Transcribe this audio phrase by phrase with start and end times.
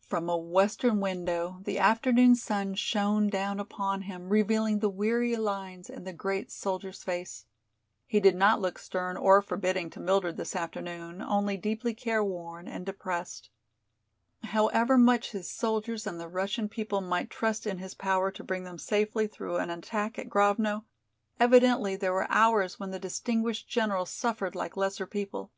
[0.00, 5.90] From a western window the afternoon sun shone down upon him, revealing the weary lines
[5.90, 7.44] in the great soldier's face.
[8.06, 12.86] He did not look stern or forbidding to Mildred this afternoon, only deeply careworn and
[12.86, 13.50] depressed.
[14.42, 18.64] However much his soldiers and the Russian people might trust in his power to bring
[18.64, 20.86] them safely through an attack at Grovno,
[21.38, 25.52] evidently there were hours when the distinguished general suffered like lesser people.